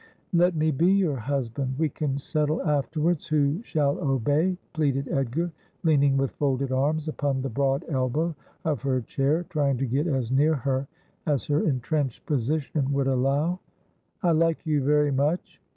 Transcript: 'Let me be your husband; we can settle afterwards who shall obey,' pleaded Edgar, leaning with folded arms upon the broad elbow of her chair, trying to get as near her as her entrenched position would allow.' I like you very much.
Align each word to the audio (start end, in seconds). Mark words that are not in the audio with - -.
'Let 0.33 0.55
me 0.55 0.71
be 0.71 0.91
your 0.91 1.17
husband; 1.17 1.75
we 1.77 1.87
can 1.87 2.17
settle 2.17 2.59
afterwards 2.63 3.27
who 3.27 3.61
shall 3.61 3.99
obey,' 3.99 4.57
pleaded 4.73 5.07
Edgar, 5.09 5.51
leaning 5.83 6.17
with 6.17 6.31
folded 6.31 6.71
arms 6.71 7.07
upon 7.07 7.43
the 7.43 7.49
broad 7.49 7.85
elbow 7.87 8.33
of 8.65 8.81
her 8.81 9.01
chair, 9.01 9.43
trying 9.49 9.77
to 9.77 9.85
get 9.85 10.07
as 10.07 10.31
near 10.31 10.55
her 10.55 10.87
as 11.27 11.45
her 11.45 11.61
entrenched 11.63 12.25
position 12.25 12.91
would 12.91 13.05
allow.' 13.05 13.59
I 14.23 14.31
like 14.31 14.65
you 14.65 14.83
very 14.83 15.11
much. 15.11 15.61